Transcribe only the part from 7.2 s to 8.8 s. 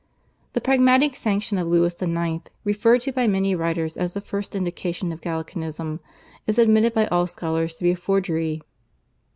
scholars to be a forgery.